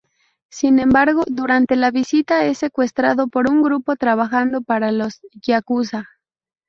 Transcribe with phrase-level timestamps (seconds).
[0.49, 6.07] Sin embargo, durante la visita es secuestrado por un grupo trabajando para los yakuza.